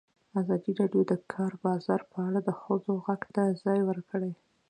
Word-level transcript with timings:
ازادي 0.39 0.71
راډیو 0.79 1.01
د 1.07 1.07
د 1.11 1.13
کار 1.33 1.51
بازار 1.65 2.01
په 2.11 2.17
اړه 2.27 2.39
د 2.43 2.49
ښځو 2.61 2.91
غږ 3.05 3.21
ته 3.35 3.43
ځای 3.63 3.79
ورکړی. 3.89 4.31